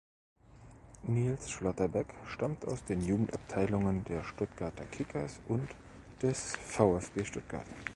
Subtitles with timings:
[1.03, 5.69] Niels Schlotterbeck stammt aus den Jugendabteilungen der Stuttgarter Kickers und
[6.23, 7.67] des VfB Stuttgart.